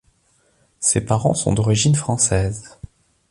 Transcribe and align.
Ses 0.79 1.01
parents 1.01 1.35
sont 1.35 1.53
d'origine 1.53 1.93
française. 1.93 2.79